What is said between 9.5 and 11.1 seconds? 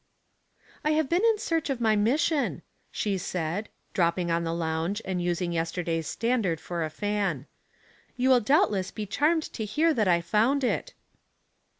to hear that I found it."